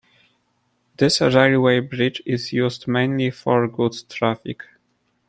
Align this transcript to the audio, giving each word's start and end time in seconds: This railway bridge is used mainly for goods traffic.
This 0.97 1.21
railway 1.21 1.79
bridge 1.79 2.23
is 2.25 2.51
used 2.51 2.87
mainly 2.87 3.29
for 3.29 3.67
goods 3.67 4.01
traffic. 4.01 4.63